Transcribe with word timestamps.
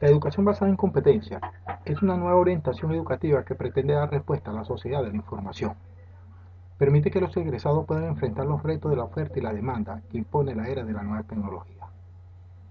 La 0.00 0.08
educación 0.08 0.46
basada 0.46 0.70
en 0.70 0.78
competencia 0.78 1.38
es 1.84 2.00
una 2.00 2.16
nueva 2.16 2.36
orientación 2.36 2.90
educativa 2.92 3.44
que 3.44 3.54
pretende 3.54 3.92
dar 3.92 4.10
respuesta 4.10 4.50
a 4.50 4.54
la 4.54 4.64
sociedad 4.64 5.02
de 5.02 5.10
la 5.10 5.16
información. 5.16 5.74
Permite 6.78 7.10
que 7.10 7.20
los 7.20 7.36
egresados 7.36 7.84
puedan 7.84 8.04
enfrentar 8.04 8.46
los 8.46 8.62
retos 8.62 8.90
de 8.90 8.96
la 8.96 9.04
oferta 9.04 9.38
y 9.38 9.42
la 9.42 9.52
demanda 9.52 10.00
que 10.10 10.16
impone 10.16 10.54
la 10.54 10.68
era 10.68 10.84
de 10.84 10.94
la 10.94 11.02
nueva 11.02 11.24
tecnología, 11.24 11.88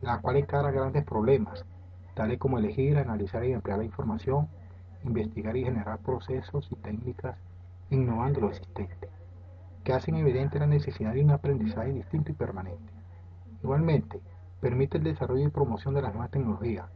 la 0.01 0.17
cual 0.21 0.37
encara 0.37 0.71
grandes 0.71 1.05
problemas, 1.05 1.63
tales 2.15 2.39
como 2.39 2.57
elegir, 2.57 2.97
analizar 2.97 3.45
y 3.45 3.51
emplear 3.51 3.77
la 3.77 3.85
información, 3.85 4.47
investigar 5.03 5.55
y 5.55 5.65
generar 5.65 5.99
procesos 5.99 6.67
y 6.71 6.77
técnicas 6.77 7.37
innovando 7.91 8.39
lo 8.39 8.49
existente, 8.49 9.07
que 9.83 9.93
hacen 9.93 10.15
evidente 10.15 10.57
la 10.57 10.65
necesidad 10.65 11.13
de 11.13 11.23
un 11.23 11.29
aprendizaje 11.29 11.93
distinto 11.93 12.31
y 12.31 12.33
permanente. 12.35 12.91
Igualmente, 13.61 14.19
permite 14.61 14.97
el 14.97 15.03
desarrollo 15.03 15.45
y 15.45 15.51
promoción 15.51 15.93
de 15.93 16.01
las 16.01 16.11
nuevas 16.11 16.31
tecnologías, 16.31 16.89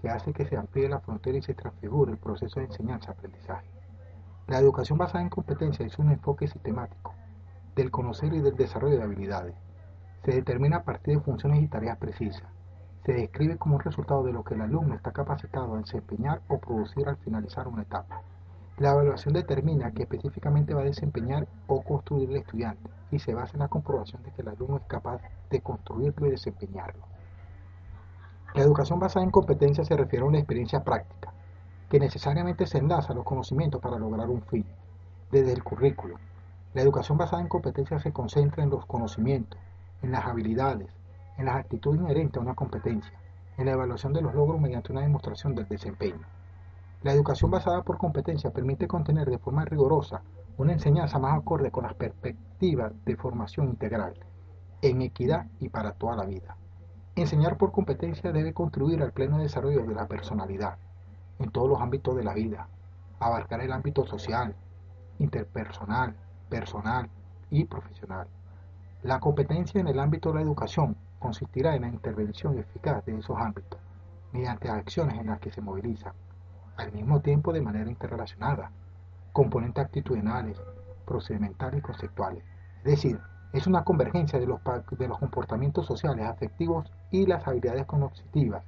que 0.00 0.08
hace 0.08 0.32
que 0.32 0.46
se 0.46 0.56
amplíe 0.56 0.88
la 0.88 1.00
frontera 1.00 1.38
y 1.38 1.42
se 1.42 1.54
transfigure 1.54 2.12
el 2.12 2.18
proceso 2.18 2.60
de 2.60 2.66
enseñanza-aprendizaje. 2.66 3.68
La 4.46 4.58
educación 4.58 4.98
basada 4.98 5.22
en 5.22 5.30
competencia 5.30 5.86
es 5.86 5.98
un 5.98 6.10
enfoque 6.10 6.48
sistemático 6.48 7.14
del 7.76 7.90
conocer 7.90 8.32
y 8.34 8.40
del 8.40 8.56
desarrollo 8.56 8.96
de 8.96 9.02
habilidades. 9.02 9.54
Se 10.24 10.32
determina 10.32 10.78
a 10.78 10.84
partir 10.84 11.16
de 11.16 11.22
funciones 11.22 11.62
y 11.62 11.68
tareas 11.68 11.98
precisas. 11.98 12.48
Se 13.04 13.12
describe 13.12 13.56
como 13.56 13.76
un 13.76 13.80
resultado 13.80 14.24
de 14.24 14.32
lo 14.32 14.44
que 14.44 14.54
el 14.54 14.60
alumno 14.60 14.94
está 14.94 15.12
capacitado 15.12 15.74
a 15.74 15.78
desempeñar 15.78 16.42
o 16.48 16.58
producir 16.58 17.08
al 17.08 17.16
finalizar 17.18 17.68
una 17.68 17.82
etapa. 17.82 18.22
La 18.78 18.92
evaluación 18.92 19.34
determina 19.34 19.92
qué 19.92 20.02
específicamente 20.02 20.74
va 20.74 20.82
a 20.82 20.84
desempeñar 20.84 21.46
o 21.66 21.82
construir 21.82 22.30
el 22.30 22.36
estudiante 22.36 22.90
y 23.10 23.18
se 23.18 23.34
basa 23.34 23.54
en 23.54 23.60
la 23.60 23.68
comprobación 23.68 24.22
de 24.22 24.32
que 24.32 24.42
el 24.42 24.48
alumno 24.48 24.78
es 24.78 24.84
capaz 24.84 25.20
de 25.50 25.60
construirlo 25.60 26.26
y 26.26 26.30
desempeñarlo. 26.30 27.09
La 28.60 28.66
educación 28.66 28.98
basada 28.98 29.24
en 29.24 29.30
competencias 29.30 29.86
se 29.86 29.96
refiere 29.96 30.22
a 30.22 30.28
una 30.28 30.36
experiencia 30.36 30.84
práctica, 30.84 31.32
que 31.88 31.98
necesariamente 31.98 32.66
se 32.66 32.76
enlaza 32.76 33.14
a 33.14 33.16
los 33.16 33.24
conocimientos 33.24 33.80
para 33.80 33.98
lograr 33.98 34.28
un 34.28 34.42
fin, 34.42 34.66
desde 35.32 35.54
el 35.54 35.64
currículo. 35.64 36.16
La 36.74 36.82
educación 36.82 37.16
basada 37.16 37.40
en 37.40 37.48
competencias 37.48 38.02
se 38.02 38.12
concentra 38.12 38.62
en 38.62 38.68
los 38.68 38.84
conocimientos, 38.84 39.58
en 40.02 40.12
las 40.12 40.26
habilidades, 40.26 40.90
en 41.38 41.46
las 41.46 41.56
actitudes 41.56 42.02
inherentes 42.02 42.36
a 42.36 42.42
una 42.42 42.54
competencia, 42.54 43.18
en 43.56 43.64
la 43.64 43.72
evaluación 43.72 44.12
de 44.12 44.20
los 44.20 44.34
logros 44.34 44.60
mediante 44.60 44.92
una 44.92 45.00
demostración 45.00 45.54
del 45.54 45.66
desempeño. 45.66 46.26
La 47.02 47.14
educación 47.14 47.50
basada 47.50 47.80
por 47.82 47.96
competencia 47.96 48.50
permite 48.50 48.86
contener 48.86 49.30
de 49.30 49.38
forma 49.38 49.64
rigurosa 49.64 50.20
una 50.58 50.74
enseñanza 50.74 51.18
más 51.18 51.38
acorde 51.38 51.70
con 51.70 51.84
las 51.84 51.94
perspectivas 51.94 52.92
de 53.06 53.16
formación 53.16 53.70
integral, 53.70 54.12
en 54.82 55.00
equidad 55.00 55.46
y 55.60 55.70
para 55.70 55.92
toda 55.92 56.14
la 56.14 56.26
vida. 56.26 56.58
Enseñar 57.20 57.58
por 57.58 57.70
competencia 57.70 58.32
debe 58.32 58.54
contribuir 58.54 59.02
al 59.02 59.12
pleno 59.12 59.36
desarrollo 59.36 59.84
de 59.84 59.94
la 59.94 60.08
personalidad 60.08 60.78
en 61.38 61.50
todos 61.50 61.68
los 61.68 61.78
ámbitos 61.78 62.16
de 62.16 62.24
la 62.24 62.32
vida, 62.32 62.66
abarcar 63.18 63.60
el 63.60 63.72
ámbito 63.72 64.06
social, 64.06 64.56
interpersonal, 65.18 66.16
personal 66.48 67.10
y 67.50 67.66
profesional. 67.66 68.26
La 69.02 69.20
competencia 69.20 69.82
en 69.82 69.88
el 69.88 70.00
ámbito 70.00 70.30
de 70.30 70.36
la 70.36 70.40
educación 70.40 70.96
consistirá 71.18 71.74
en 71.74 71.82
la 71.82 71.88
intervención 71.88 72.58
eficaz 72.58 73.04
de 73.04 73.18
esos 73.18 73.36
ámbitos, 73.36 73.78
mediante 74.32 74.70
acciones 74.70 75.18
en 75.18 75.26
las 75.26 75.40
que 75.40 75.52
se 75.52 75.60
movilizan, 75.60 76.14
al 76.78 76.90
mismo 76.90 77.20
tiempo 77.20 77.52
de 77.52 77.60
manera 77.60 77.90
interrelacionada, 77.90 78.70
componentes 79.34 79.84
actitudinales, 79.84 80.58
procedimentales 81.04 81.80
y 81.80 81.82
conceptuales, 81.82 82.44
es 82.78 82.84
decir, 82.84 83.20
es 83.52 83.66
una 83.66 83.82
convergencia 83.82 84.38
de 84.38 84.46
los, 84.46 84.60
de 84.90 85.08
los 85.08 85.18
comportamientos 85.18 85.86
sociales, 85.86 86.26
afectivos 86.26 86.90
y 87.10 87.26
las 87.26 87.46
habilidades 87.46 87.84
cognitivas, 87.86 88.62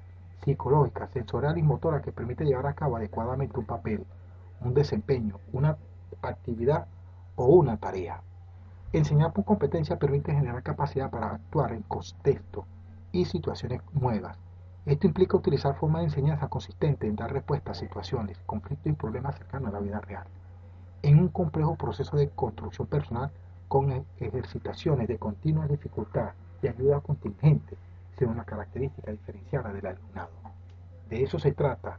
psicológicas, 0.44 1.10
sensoriales 1.12 1.58
y 1.58 1.62
motoras 1.62 2.02
que 2.02 2.10
permite 2.10 2.44
llevar 2.44 2.66
a 2.66 2.74
cabo 2.74 2.96
adecuadamente 2.96 3.58
un 3.58 3.66
papel, 3.66 4.04
un 4.60 4.74
desempeño, 4.74 5.38
una 5.52 5.76
actividad 6.22 6.86
o 7.36 7.46
una 7.46 7.76
tarea. 7.76 8.22
Enseñar 8.92 9.32
por 9.32 9.44
competencia 9.44 9.98
permite 9.98 10.34
generar 10.34 10.62
capacidad 10.62 11.10
para 11.10 11.34
actuar 11.34 11.72
en 11.72 11.82
contextos 11.82 12.64
y 13.12 13.24
situaciones 13.24 13.80
nuevas. 13.92 14.36
Esto 14.84 15.06
implica 15.06 15.36
utilizar 15.36 15.76
formas 15.76 16.00
de 16.00 16.06
enseñanza 16.06 16.48
consistentes 16.48 17.08
en 17.08 17.14
dar 17.14 17.32
respuesta 17.32 17.70
a 17.70 17.74
situaciones, 17.74 18.36
conflictos 18.46 18.92
y 18.92 18.96
problemas 18.96 19.36
cercanos 19.36 19.68
a 19.68 19.72
la 19.72 19.80
vida 19.80 20.00
real. 20.00 20.26
En 21.02 21.20
un 21.20 21.28
complejo 21.28 21.76
proceso 21.76 22.16
de 22.16 22.30
construcción 22.30 22.88
personal 22.88 23.30
con 23.72 23.90
e-, 23.90 24.04
ejercitaciones 24.20 25.08
de 25.08 25.16
continua 25.18 25.66
dificultad 25.66 26.34
y 26.60 26.68
ayuda 26.68 27.00
contingente 27.00 27.74
sea 28.18 28.28
una 28.28 28.44
característica 28.44 29.10
diferenciada 29.10 29.72
del 29.72 29.86
alumnado. 29.86 30.28
De 31.08 31.22
eso 31.22 31.38
se 31.38 31.52
trata 31.52 31.98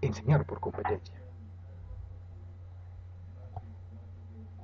enseñar 0.00 0.46
por 0.46 0.60
competencia. 0.60 1.14